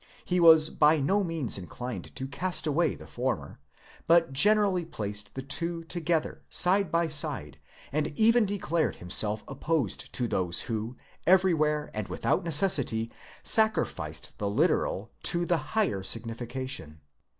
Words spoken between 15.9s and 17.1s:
signification.